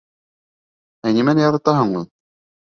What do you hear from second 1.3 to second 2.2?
ярата һуң ул?